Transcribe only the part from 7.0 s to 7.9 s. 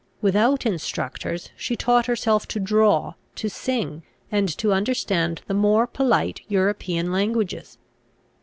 languages.